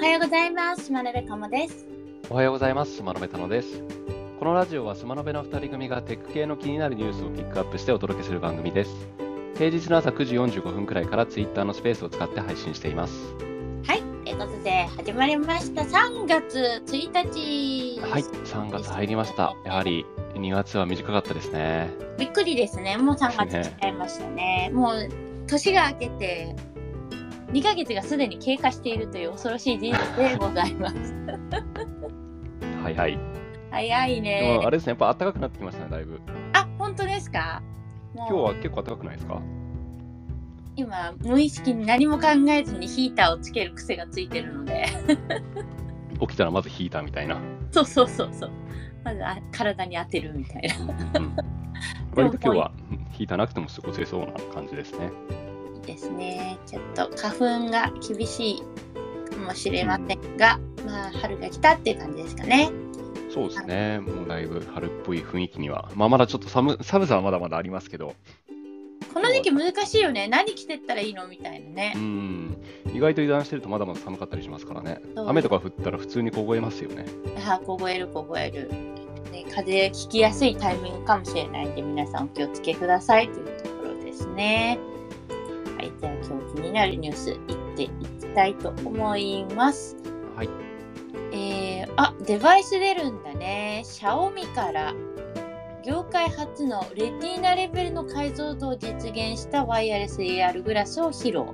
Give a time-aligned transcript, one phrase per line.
[0.00, 0.86] はようございます。
[0.86, 1.86] 島根べかもです。
[2.30, 2.96] おはようございます。
[2.96, 3.84] 島野辺太郎です。
[4.38, 8.90] このラジオは島野辺の2人組がテック系の気になるニュースをピックアップしてお届けする番組です。
[9.58, 13.12] 平日の朝9時45分くらいからツイッターのスペースを使って配信しています。
[13.84, 15.82] はい、ということで始まりました。
[15.82, 18.00] 3月1日。
[18.00, 19.54] はい、3月入りました。
[19.66, 21.90] やはり2月は短かったですね。
[22.18, 22.96] びっくりですね。
[22.96, 24.70] もう3月来ちゃいましたね。
[24.72, 25.08] もう
[25.46, 26.56] 年が明けて
[27.52, 31.14] 2ヶ月がすでに経過しているという恐ろしい事実でございます。
[32.82, 33.18] はいはい。
[33.70, 34.70] 早いでねもあ。
[34.70, 36.20] れですね、やっぱ暖かくなってきましたね、だいぶ。
[36.52, 37.62] あ、本当ですか？
[38.14, 39.40] 今日は結構暖かくないですか？
[40.76, 44.86] 今無意識に何も考えずにヒーターをつける癖がついてるので
[46.20, 47.38] 起きたらまずヒーターみたいな。
[47.70, 48.50] そうそうそうそう
[49.04, 51.36] まずあ体に当てるみたいなうんうん
[52.14, 55.10] 割と今日はうんヒーターなくても過ごせそうな感じですね。
[55.86, 56.58] ですね。
[56.66, 58.62] ちょっと花粉が厳しい
[59.30, 62.70] かもしれませんが、まあ春が来たっていう感じですかね。
[63.32, 68.16] そうですね、もうだいぶ春っぽい雰囲気には、まあ、まだちょっと寒寒さはまだまだありますけど、
[69.14, 70.26] この時期難しいよね。
[70.26, 71.92] 何着てったらいいのみたいなね。
[71.94, 72.56] うん、
[72.92, 75.00] 意外と油断してるとまだまだ寒かったりしますからね。
[75.16, 77.06] 雨とか降ったら普通に凍えますよね。
[77.46, 78.68] あ凍える凍える、
[79.30, 84.78] ね、風邪ひきやすいタイミングかもしれないんで皆さんお気をつけくださいというところですね
[85.80, 87.38] はいじゃあ今日気になるニュースいっ
[87.74, 89.96] ていきたいと思います。
[90.36, 90.48] はい、
[91.32, 93.80] えー、あデバイス出るんだね。
[93.86, 94.92] シャオミから
[95.82, 101.44] 業界初のレティーナレベルの解像度を実現したワイヤレス AR グラスを披露。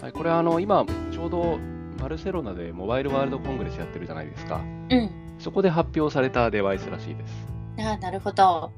[0.00, 1.58] はい、これあの今、ちょうど
[2.00, 5.10] バルセロナでモバイルワールドコングレスやってるじゃないですか、うん。
[5.40, 7.48] そこで発表されたデバイスらしいです。
[7.80, 8.70] あなるほど。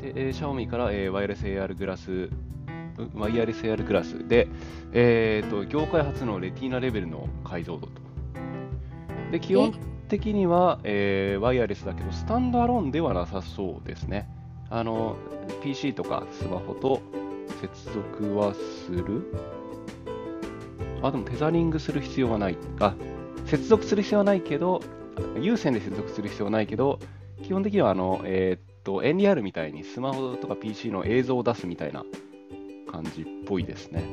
[0.00, 2.30] で、えー、シャオミから、えーワイヤレス AR グラス、う
[3.14, 4.48] ワイヤレス AR グラスで、
[4.92, 7.92] えー、と業界初のレティーナレベルの解像度と。
[9.32, 9.74] で、基本
[10.08, 14.28] 的には、えーワイヤレスだけど、スタンドアローンではなさそうですね。
[14.70, 15.16] あの、
[15.62, 17.00] PC とかスマホと
[17.60, 19.22] 接続はする
[21.02, 22.56] あ、でもテザリングする必要はない。
[22.80, 22.94] あ、
[23.46, 24.80] 接続する必要はないけど、
[25.40, 26.98] 有線で接続する必要はないけど、
[27.42, 32.04] 基本的にはあの、えーっと NDR みたいにスマホとか PC の映像を出すみたいな
[32.94, 34.04] 感じっぽいですね。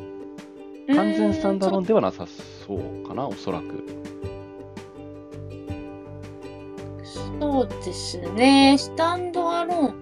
[0.87, 3.85] 完全スタンダーローンではなさそうかな、おそらく。
[7.39, 8.75] そうですね。
[8.79, 9.95] スタンドアローン、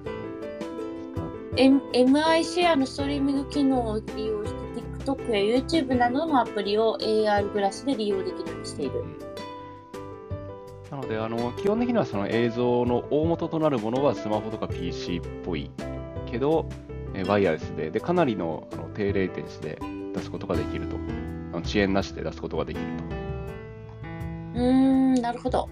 [1.57, 9.03] M、MI シェアのストリーミング機能を利用して TikTok や YouTube などのアプリを AR グラスで利用できるようにしている。
[10.89, 15.69] なのであの、基本的にはその映像の大元となるものはスマホとか PC っぽい
[16.25, 16.65] けど、
[17.19, 19.79] えワイヤレスででかなりのあの低レイテンシで
[20.13, 20.95] 出すことができると。
[21.51, 24.59] あの遅延なしで出すことができると。
[24.59, 25.69] うーん、なるほど。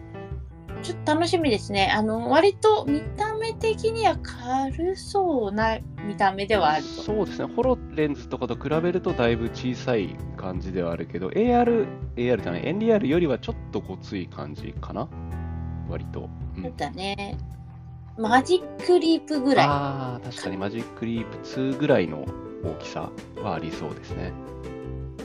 [0.81, 1.91] ちょっと楽しみですね。
[1.93, 6.89] あの、割と見た目的には軽そうな見た目ではあると。
[6.89, 15.07] そうですね、ホロレンズとかと比べるとだいぶ小さい感じではあるけど、AR、AR じゃない、NDR よりはちょっとごつい感じかな、
[15.89, 16.29] 割と。
[16.57, 17.37] うんそうだね。
[18.17, 19.65] マジックリープぐらい。
[19.67, 22.25] ああ、確かにマジックリープ2ぐらいの
[22.63, 23.11] 大きさ
[23.41, 24.33] はありそうですね。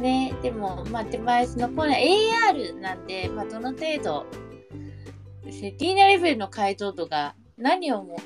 [0.01, 1.93] ね、でも、まあ、デバイスのこれ
[2.53, 4.27] AR なんで、まあ、どの程度、
[5.51, 8.19] セティーナレベルの解像度が何をも、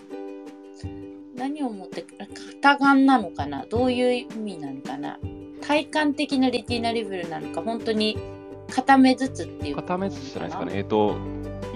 [1.37, 2.05] 何をもって、
[2.63, 3.67] 型感なのかな？
[3.67, 5.19] どういう意味なのかな？
[5.61, 8.17] 体感的なレティーナレベルなのか、本当に
[8.71, 10.73] 片目ずつっていう片目ずつじゃないですかね。
[10.77, 11.17] えっ、と、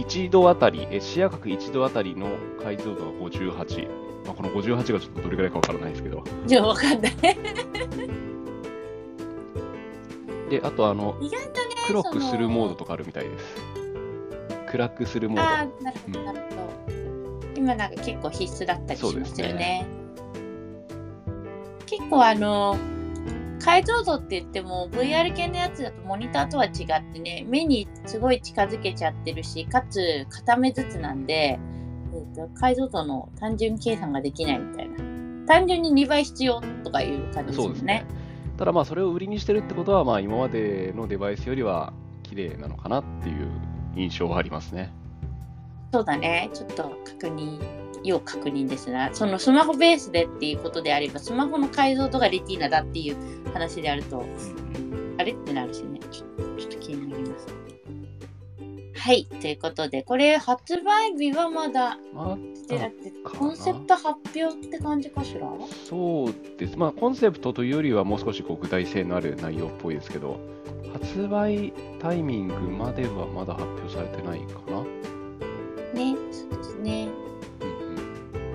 [0.05, 2.29] 1度あたり、え視野角1度あたりの
[2.63, 3.89] 解像度が58。
[4.27, 6.25] まあ、この58がちょっとどれくらいかわからないですけど。
[6.47, 7.13] じゃあわかんない。
[10.51, 11.53] で、あと、あの、意外とね、
[11.87, 13.45] 黒くするモードととかあるみたいです。
[14.71, 15.43] 暗くするモード。
[15.43, 16.61] ああ、なるほど、なるほど。
[17.57, 19.87] 今なんか結構必須だったりしますよね。
[21.87, 22.77] 結構あの、
[23.61, 31.59] 解像度って言っても VR 系のやつだとモニターとは違ってね、目にすごい近づけちゃってるし、かつ片目ずつなんで、
[32.13, 34.97] えー、と解像度の単純計算ができないみたいな。
[35.47, 38.07] 単純に2倍必要とかいう感じですよねね。。
[38.57, 41.93] ただまあそれを売りにしてるってことはまあ今までのデバイスよりは
[42.23, 43.49] 綺麗なのかなっていう
[43.97, 44.93] 印象はありますね。
[45.93, 46.51] そうだね。
[46.55, 47.59] ちょっと確認、
[48.03, 49.11] 要確認ですな。
[49.13, 53.17] そのスマホベースでっていうことであれば、スマホの解像度がレティーナだっていう
[53.53, 54.25] 話であると、
[55.19, 56.01] あれってなるしね。
[56.11, 57.47] ちょちょっと気になります。
[58.95, 59.25] はい。
[59.25, 65.49] ということで、これ発売日はまだコンセプト発表って感じかしら？
[65.89, 66.77] そうです。
[66.77, 70.39] まあコンセプトというよりはもう少しこう具体性のある内容っぽいですけど、
[70.93, 74.85] 発売タイミングまではまだ発表されてないかな。
[75.95, 77.09] ね、そうですね。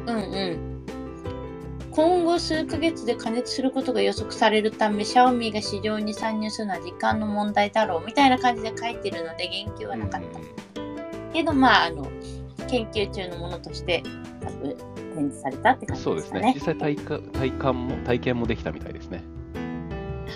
[0.07, 0.75] うんうんうんうん。
[1.91, 10.29] 今後数ヶ月で加熱することが予測されるため、シャオミが市場に参入するのは時間の問題だろうみたいな感じで書いてるので言及はなかった。
[11.31, 12.05] けど、まあ、あの、
[12.67, 14.03] 研究中のものとして、
[14.41, 14.75] 多分
[15.15, 16.39] 展示されたって感じそうですすね。
[16.39, 16.59] でかね実。
[16.61, 19.23] 際体感体感も体験もできたみたいですね。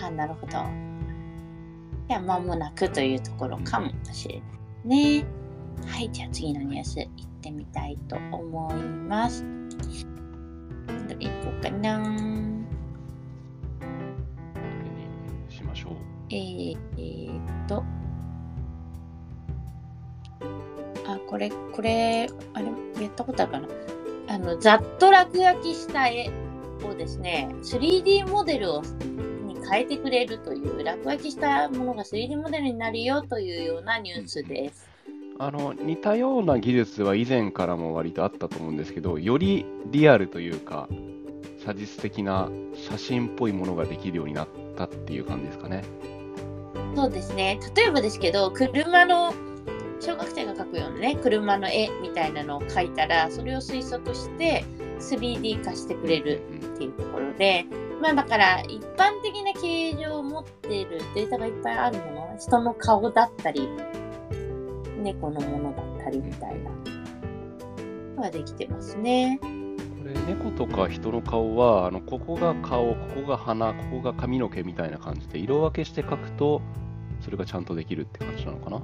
[0.01, 0.51] あなるほど。
[2.07, 4.42] じゃあ、間もなくというところかもしれ
[4.86, 5.25] ないね。
[5.86, 7.07] はい、じゃあ次のニュースいっ
[7.42, 9.58] てみたいと思います。
[11.07, 12.00] どれいこうかな。
[12.00, 12.06] こ
[13.86, 15.94] れにしましょう。
[16.30, 17.83] えー、えーっと。
[21.07, 22.65] あ、これ、これ、あれ、
[23.01, 23.68] やったことあるかな。
[24.27, 26.30] あの、ざっと落書きした絵
[26.83, 34.88] をですね、3D モデルをに変えてくれるという、落書きしたものが 3D モデルになるよというようなニュースです。
[35.41, 40.89] あの似たような技術は以前からも割とあったと思うんですけど、よりリアルというか、
[41.63, 45.86] 写実的な写真っぽいものができるようになったっていう感じですかね。
[46.94, 47.57] そうですね。
[47.74, 49.33] 例えばですけど、車の、
[50.01, 54.65] 小学生が描くようなね、車の絵みたいなのを描いたら、それを推測して
[55.00, 56.42] 3D 化してくれる
[56.75, 57.65] っていうところで、
[58.01, 63.69] まあだから一般的な形状を持っているデータがいっぱいあるもの、人の顔だったり、
[65.00, 66.69] 猫のものだったりみたいな
[68.16, 69.40] のができてますね。
[69.42, 69.48] こ
[70.06, 76.62] れ猫とか人の顔はあのここが顔、ここが鼻、ここが髪の毛みたいな感じで色分けして描くと
[77.22, 78.81] それがちゃんとできるって感じなのかな？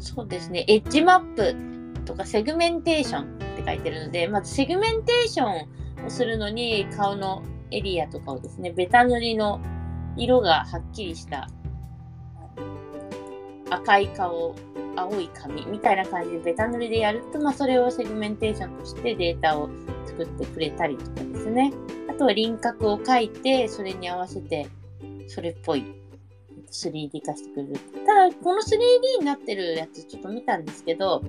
[0.00, 0.64] そうですね。
[0.68, 9.60] エッジマップとかセグメンテーションって書いてるので、まずセグメンテーションをするのに顔のエリアとかをですね、ベタ塗りの
[10.16, 11.48] 色がはっきりした
[13.70, 14.54] 赤い顔、
[14.96, 19.68] 青い髪みたいな感じでベタ塗りでやると、まあ、それをセグメンテーションとしてデータを
[20.06, 21.72] 作ってくれたりとかですね。
[22.10, 24.68] あとは輪郭を描いて、それに合わせて
[25.28, 25.84] それっぽい
[26.70, 27.74] 3D 化してくれる。
[28.06, 31.22] ただ、この 3D になってるやつちょっと見たんですけど、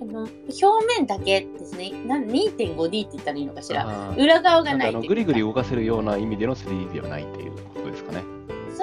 [0.00, 0.66] あの表
[0.98, 1.92] 面だけですね。
[2.06, 4.14] なん 2.5D って言ったらいいのかしら。
[4.18, 8.23] 裏側がないいうかぐりぐり動かせるような意味での 3D ではないっていうことですかね。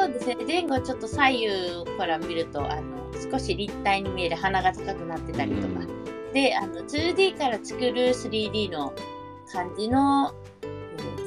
[0.01, 0.37] そうですね。
[0.47, 5.85] 前後ちょっと左右から見ると、あの、少し立体に見える鼻が高くなってたりとか。
[6.33, 8.93] で、あの、2D から作る 3D の
[9.51, 10.33] 感じの、
[10.63, 10.81] うん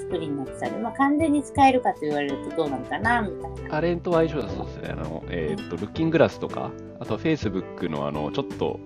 [0.04, 3.76] 作りになってたり、まあ、完全に使えるかと言われるとどうなのかな、みたいな。
[3.76, 4.88] あれと相性だそうですね。
[4.90, 8.78] あの、えーっと、ルッキングラスとか、あと Facebook のあの、ちょっと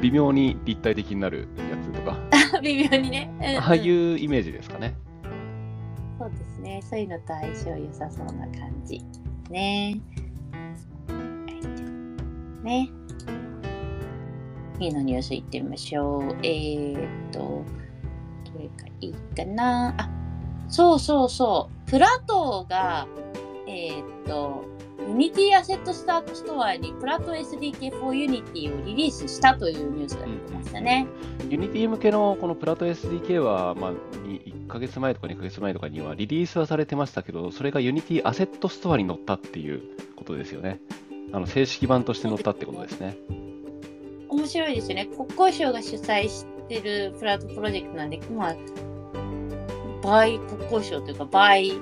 [0.00, 2.16] 微妙に立体的になるやつとか、
[2.62, 3.30] 微妙にね。
[3.40, 4.94] うんうんああいうイメージですかね。
[6.64, 6.82] ね。
[6.82, 9.02] そういうのと相性良さそうな感じ。
[9.50, 10.00] ね。
[12.62, 12.90] ね。
[14.74, 16.36] 次のニュースいってみましょう。
[16.42, 17.62] えー、っと、
[18.52, 19.94] どれがいいかな。
[19.98, 20.10] あ、
[20.68, 21.90] そうそうそう。
[21.90, 23.06] プラトーが、
[23.68, 24.64] えー、っと、
[24.98, 31.06] Unity Asset Start Store にプラト SDK for Unity をリリースしたというニュースが出てましたね。
[31.48, 33.90] Unity 向けのこのプラト SDK は、まあ、
[34.26, 39.82] に1ヶ月前とか2ヶ月前とかにはリリースはされてましたけど、それが Unity アセットストアに載ったっていう
[40.16, 40.80] ことですよね。
[41.32, 43.16] あの正式版として載ったってことですね。
[44.28, 45.06] 面白いですよね。
[45.06, 48.56] 国交省が主催してる PLATEAU プロジェクトなんで、まあ、
[50.02, 51.78] by 国交省というか、 by 日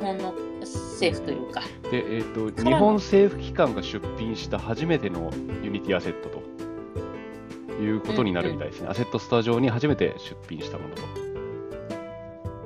[0.00, 5.30] 本の政府というか、で、えっ、と、日本政府機関が出品した初めての
[5.62, 8.88] Unity アセットということになるみたいですね。
[8.88, 11.02] アセットストア上に初めて出品したものと。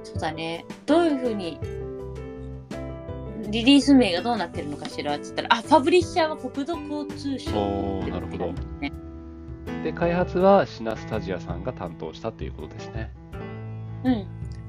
[0.04, 1.58] そうだね、どういうふうに、
[3.48, 5.14] リリース名がどうなってるのかしら？
[5.14, 8.52] って言ったら、あ、パブリッシャーは国土交通省おー、なるほど。
[8.80, 8.92] ね。
[9.84, 13.12] で、開発はシナスタジアさんが担当したということですね。
[14.04, 14.26] うん。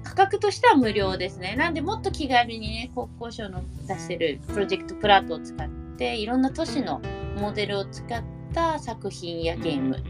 [0.08, 1.56] 価格としては無料ですね。
[1.58, 7.02] なんで、もっと気軽にね、国交省の出してるプロジェクトプラットを使って、いろんな都市の
[7.40, 8.24] モデルを使っ
[8.54, 10.02] た作品やゲーム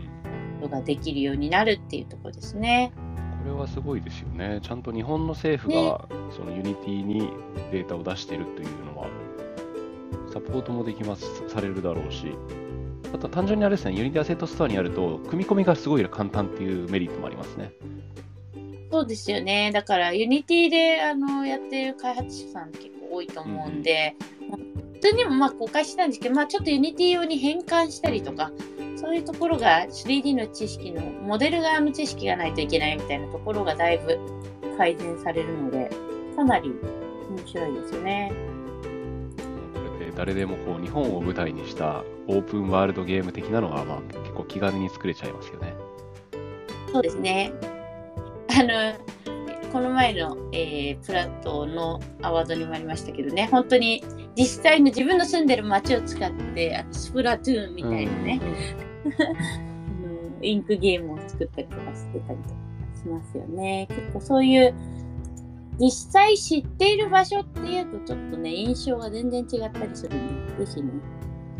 [0.70, 2.92] ができるようになるっていうところですね。
[3.44, 4.60] これはすごいですよね。
[4.62, 7.30] ちゃんと日本の政府がその Unity に
[7.72, 9.08] データを出してるというのは、
[10.32, 12.27] サポートもできます、されるだろうし、
[13.13, 17.72] あと単純にあれですね、Unity アセットストアにあると、組み込みがすごい簡単っていうメリットもありますね。
[18.91, 19.72] そうですよね。
[19.74, 24.15] だから、 Unity であのやってる開発者さん結構多いと思うんで、
[24.94, 28.51] 普通にもまあ公開したんですけど、まあ、ちょっと Unity 用に変換したりとか、
[28.96, 34.17] そういうところが 3D の知識の、モデル側の知識がないといけないみたいなところがだいぶ
[34.77, 35.89] 改善されるので、
[36.36, 36.72] かなり
[37.29, 38.32] 面白いですよね。
[39.74, 45.75] これで誰でもこう日本を舞台にしたオープンワールドゲーム的なのが、まあ、結構気軽に作れちゃいますよね。
[46.91, 47.51] そうですね。
[48.60, 54.04] あの、この前の、えー、プラットのアワードにもありましたけどね、本当に
[54.36, 58.42] 実際の自分の住んでる街を使って、あのスプラトゥーンみたいなね、
[59.20, 62.56] あのインクゲームを作ったりとかしてたりとか
[63.00, 63.88] しますよね。
[63.90, 64.74] 結構そういう
[65.80, 70.90] 実際知っている場所っていうとちょっとね印象が全然違ったりするのでぜひね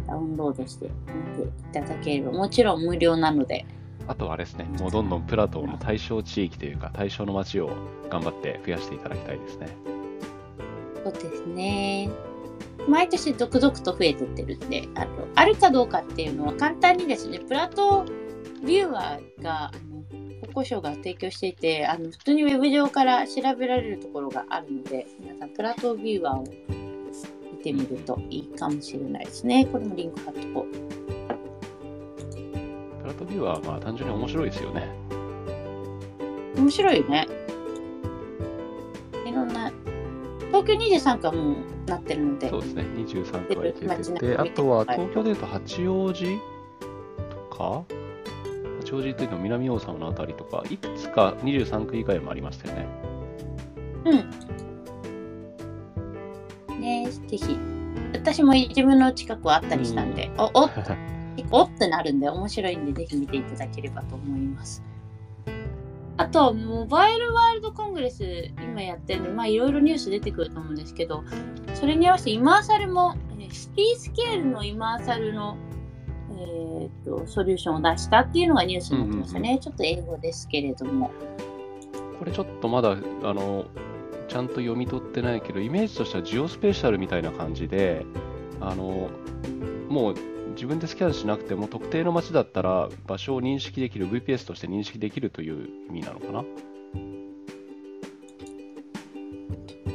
[0.08, 0.90] ダウンロードして
[1.38, 2.32] 見ていただければ。
[2.32, 3.68] もちろん無料なので
[4.08, 7.70] あとはあれですね、もうどんどんプラトンの対象地域というか、対象の街を
[8.10, 9.68] 頑張って増やしていただきたいですね。
[11.04, 12.10] そうですね。
[12.88, 20.04] 毎年続々と増えてってるんであのあるかどうかっていうのは簡単にですねプラトービューワーがあの
[20.42, 26.44] 国交省が提供していてあの普通にウェブ上から調べられるところがあるので皆さんプラトービューワーを
[27.52, 29.66] 見てみるといいかもしれないですね。
[29.66, 31.07] これもリンク貼っとこう。
[33.08, 34.90] プラトビューはまあ単純に面白いですよね。
[36.58, 37.26] 面白いよね
[39.26, 39.72] いろんな
[40.48, 46.26] 東京23区はもうなってるのでそうですね、23区は行け街中てて、あとは東京でいうと八王子
[47.30, 47.86] とか、
[48.82, 52.88] 八王子というの南大沢のあたりとか、いくつか23区以外もありましたよね。
[56.70, 56.82] うん。
[56.82, 57.58] ねぜひ。
[58.14, 60.72] 私も自分の近くはあったりしたんで、お、お、おっ
[61.44, 64.84] てなるんで面白いんで、ぜひ見ていただければと思います。
[66.18, 68.24] あと、モバイルワールドコングレス、
[68.64, 71.24] 今やってるんで、まあいろいろニュース出てくると思うんですけど、
[71.76, 75.58] それに合わせてイマーサルも、えーシティスケールのイマーサルの、
[76.32, 79.60] えーっと、ソリューションを出したっていうのがニュースになってましたね。
[79.62, 81.12] ちょっと英語ですけれども。
[82.20, 82.92] これちょっとまだ、
[83.24, 83.66] あの、
[84.28, 88.06] ちゃんと読み取ってないけど、イメージとしてはジオスペシャルみたいな感じで、
[88.60, 89.10] あの、
[89.88, 90.16] もう
[90.58, 96.44] 自分でスキャンしなくても、特定の街だったら場所を認識できる、VPS として認識できるという意味なのかな？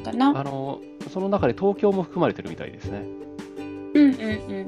[0.04, 0.38] かな？
[0.38, 0.80] あの、
[1.12, 3.04] その中で東京も含まれてるみたいですね。
[3.94, 4.66] うんうんうん。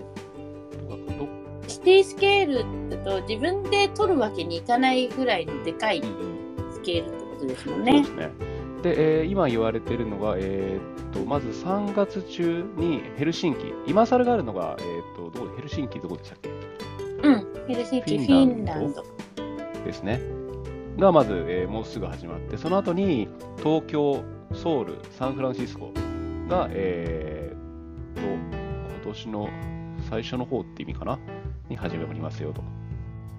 [1.17, 1.29] ど
[1.69, 6.03] シティスケールだと自分で取るわけにいかないぐらいのでかい
[6.73, 8.23] スケールってことですもんねそうで。
[8.25, 8.44] すね。
[8.85, 16.51] で、えー今言われているのが、えーっと、まず3月中にヘルシンキ、今更があるのが、えーっと、どこヘルシンキどこでしたっけ？
[17.23, 17.47] うん。
[17.67, 19.03] ヘルシンキ、フフィィンランド？
[19.03, 19.05] ン
[19.77, 19.85] ド。
[19.85, 20.21] ですね。
[20.99, 24.23] がまず、えーもうすぐ始まって、その後に東京、
[24.53, 25.91] ソウル、サンフランシスコ
[26.49, 28.29] が、えーっと、
[29.01, 29.49] 今年の
[30.11, 31.19] 最初の方って意味かな？
[31.71, 32.63] に始まりますよと。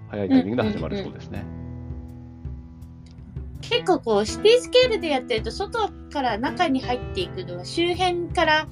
[0.09, 1.45] 早いタイミングで始まるそうですね。
[3.69, 8.67] 結構こうシティスケールでやってると外から中に入っていくのは周辺から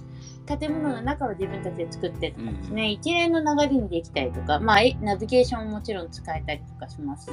[0.45, 7.31] 建物の中を自分たちで作ってとかですね、一連の流れにできたりとか、まあ、えナビゲーションももちろん使えたりとかしますし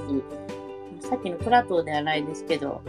[1.00, 2.82] さっきの PLATEAU ではないですけど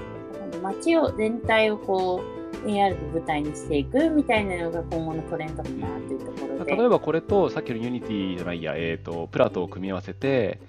[0.61, 6.75] 街を全体をこう AR で舞台にしていくみたいなのが今後のトレンドかなというところで。
[6.75, 10.59] 例えばこれとさっきの Unity じゃないや、えー、と PLATEAU を組み合わせて、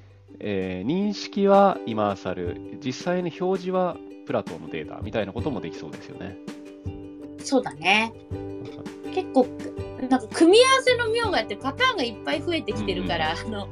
[0.42, 3.96] えー認識は Immersal、実際に表示は
[4.26, 6.37] PLATEAU のデータみたいなこともできそうですよね。
[7.38, 8.12] そうだね。
[9.14, 9.46] 結構、
[10.08, 13.68] なんか組み合わせの妙があってパターンがいっぱい増えてきてるから、あの、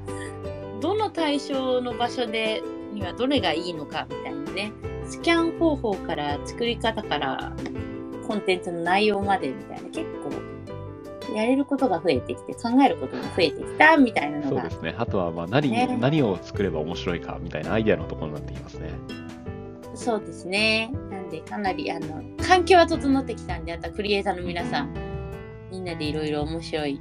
[0.81, 2.63] どの対象の場所で
[2.93, 4.73] にはどれがいいのかみたいなね、
[5.05, 7.53] スキャン方法から作り方から
[8.27, 10.50] コンテンツの内容までみたいな結構
[11.35, 14.95] やれることが増えてきて考えることも増えてきたみたいなのがそうですね。
[14.99, 18.91] あとはまあ何,、ね何を作れば面白いかみたいなアイデアのところになってきますね。
[20.01, 20.91] そうですね。
[21.11, 24.95] なんで、かなり、あの、環境は整ってきたんで、あとはクリエイターの皆さん、
[25.71, 27.01] みんなでいろいろ面白い、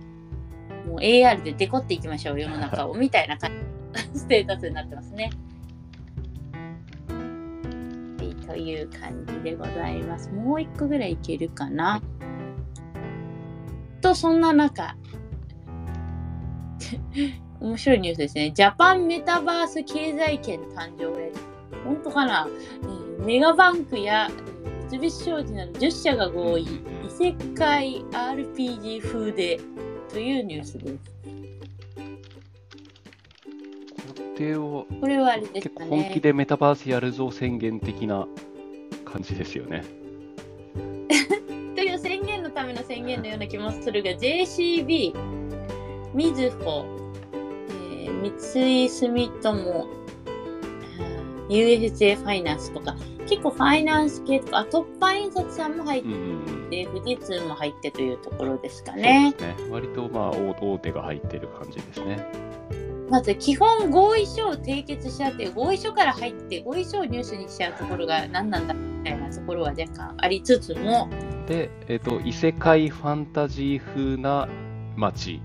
[0.85, 3.51] もう AR でデコっていきましょう、世の中を、 みたいな感
[3.95, 5.29] じのステータスになってますね。
[8.17, 10.29] はい、という感じでございます。
[10.31, 12.01] もう一個ぐらいいけるかな。
[13.99, 14.95] と、そんな中、
[17.59, 18.51] 面白いニュースですね。
[18.51, 21.31] ジャパンメタバース経済圏誕生へ。
[21.83, 26.67] 本当かな、えーメガバンクやえー三菱商事など10社が合意、異
[27.09, 29.59] 世界 RPG 風で
[30.09, 30.97] というニュースです。
[34.35, 36.19] これをこれはあれです結か構本気ね。
[36.21, 38.25] でメタバースやるぞ宣言的な
[39.03, 39.83] 感じですよね。
[43.03, 45.13] という宣言のような気もするが、JCB、
[46.13, 46.85] みずほ、
[47.69, 49.87] えー三井住友、
[51.49, 52.95] USJ ファイナンスとか、
[53.27, 59.31] 結構ファイナンス系とか、あ、突破印刷さんも入っうんうんう富士通も入ってというところですかね。
[59.39, 59.55] ね。
[59.71, 62.27] 割とまあ大大手が入ってる感じですね。
[63.09, 71.09] まず基本合意書を締結しちゃって、合意書から入って合意書をニュースにしちゃうところが何なんだみたいなところは若干ありつつも、
[71.47, 74.47] で、えっ、と、異世界ファンタジー風な
[74.95, 75.41] 街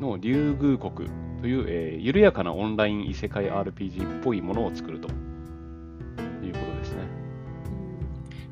[0.00, 1.08] の竜宮国
[1.40, 5.14] という、えー緩やかなオンライン異世界 RPG っぽいものを作るという
[6.52, 7.02] ことですね。
[7.16, 7.22] うん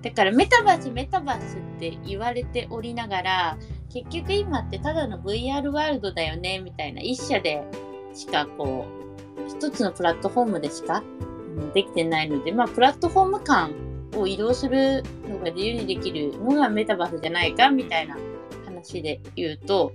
[0.03, 3.59] だからメタバースメタバースって言われておりながら
[3.93, 7.62] 結局今ってただの VR ワールドだよねみたいな一社で
[8.15, 8.87] しかこ
[9.47, 11.03] う一つのプラットフォームでしか
[11.57, 13.73] うんできてないのでまあプラットフォーム間
[14.17, 18.17] を移動するのが自由にできるのがメタバースじゃないかみたいな
[18.64, 19.93] 話で言うと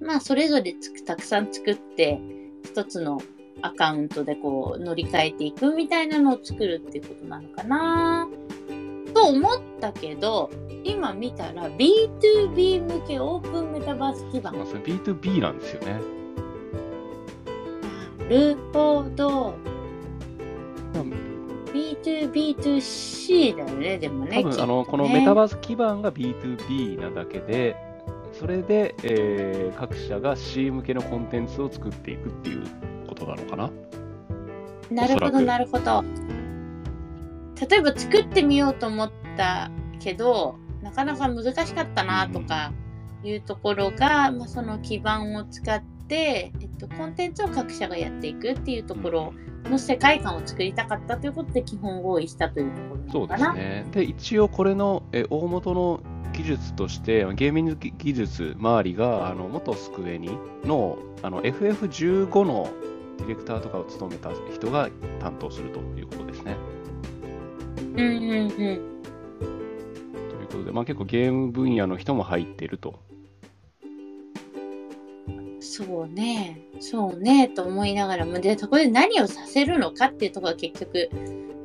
[0.00, 2.20] まあそれぞれつくたくさん作って
[2.64, 3.20] 一つの
[3.62, 8.28] アカウントでこう乗り換えていくみたいなのを作るっていうことなのかな
[9.14, 10.50] と思ったけど
[10.84, 16.00] 今見たら B2B 向けオープンメタバース基盤まあ、それ B2B なんですよね。
[18.18, 19.54] なるほど
[20.94, 21.04] まあ
[21.72, 27.76] B2B2C だよねでもね多分あのこのメタバース基盤が B2B なだけで、
[28.38, 32.64] それで、えー各社が C 向けのコンテンツを作っていくっていう
[33.08, 33.70] ことなのかな？
[34.90, 36.04] なるほどなるほど。
[37.68, 42.72] 例えば作ってみようと思ったけどなかなか難しかったなとか
[43.22, 49.32] いうところが、まあ、その基盤を使って、えっと、コンテンツを各社がやっていくっていうところ
[49.64, 53.38] の世界観を作りたかったということで基本合意したというところなそうで。
[53.38, 53.86] すね。
[53.92, 56.00] で、一応これの、え大元の
[56.32, 60.30] 技術として、ゲーミング技術周りが、あの元スクエニ
[60.64, 62.68] のあの FF15 の
[63.18, 64.88] ディレクターとかを務めた人が
[65.20, 66.56] 担当するということですね。
[67.96, 73.11] うんうんうんということで、まあ、結構ゲーム分野の人も入っていると。
[75.74, 81.08] そうね、そうね、と思いながらも、で、そこで何をさせるのかっていうところは結局、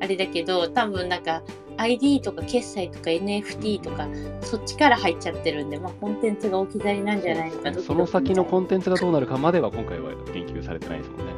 [0.00, 1.42] あれだけど、多分なんか、
[1.76, 4.08] ID とか決済とか NFT とか、
[4.40, 11.32] そっちから入っちゃってるんで、まあ、コンテンツが置き去りなんじゃないのかその先のコンテンツがどうなるかまでは今回は言及されてないですもんね。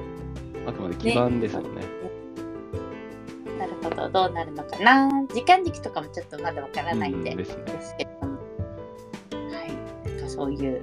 [0.68, 1.82] あくまで基盤ですもんね。
[3.58, 5.08] なるほど、どうなるのかな。
[5.34, 8.38] 時間軸とかもちょっとまだわからないんで、うんですねですけども。
[9.50, 10.08] はい。
[10.08, 10.80] なんかそういう、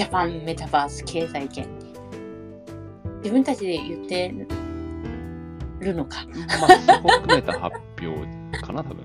[0.00, 1.68] ジャパンメタバース経済圏。
[3.18, 4.32] 自分たちで言って
[5.78, 6.24] るのか。
[6.58, 9.04] まあ、そこ含めた発表かな、多分。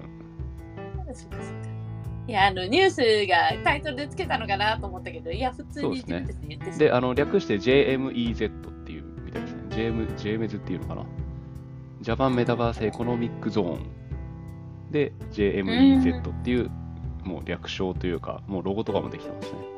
[2.30, 9.64] いや、あの、ニュースがタイトルでつけたのかなと思ったけど、いや、普通に自分たちで言ってそうで、あの略して JMEZ っていうみたいですね。
[9.72, 11.06] JM JMEZ っていうのかな。
[12.00, 16.72] Japan Metaverse Economic Zone で JMEZ っていう、
[17.26, 19.75] もう略称というか、もうロゴとかもできてますね。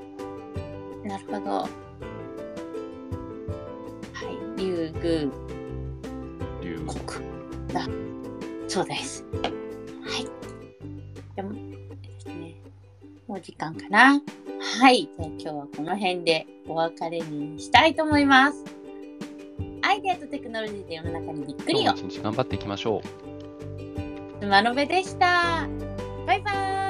[1.07, 1.49] なるほど。
[1.49, 1.67] は
[4.57, 4.61] い。
[4.61, 5.31] 竜宮
[6.61, 6.99] 竜国
[7.73, 7.87] だ。
[8.67, 9.23] そうです。
[9.41, 9.49] は
[10.19, 10.27] い。
[11.35, 11.59] でも、で
[12.19, 12.55] すね。
[13.25, 14.21] もう時間かな。
[14.81, 15.09] はい。
[15.17, 18.65] じゃあ今日はこの辺でお別れにしたいと思います。
[19.83, 24.41] アイデアとテクノロジーで世の中にびっくりを一日頑張っていきましょう。
[24.41, 25.67] スマノベでした。
[26.25, 26.86] バイバーイ。